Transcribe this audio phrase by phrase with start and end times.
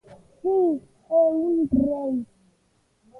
[0.39, 0.59] Si,
[1.19, 2.15] é un rei.